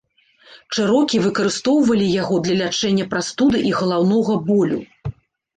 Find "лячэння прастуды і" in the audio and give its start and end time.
2.63-3.75